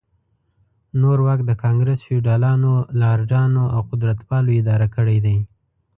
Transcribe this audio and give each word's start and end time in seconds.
نور 1.01 1.17
واک 1.25 1.39
د 1.45 1.51
ګانګرس 1.61 1.99
فیوډالانو، 2.07 2.73
لارډانو 3.01 3.63
او 3.75 3.81
قدرتپالو 3.89 4.49
اداره 4.61 4.87
کړی 4.95 5.17
دی. 5.25 5.37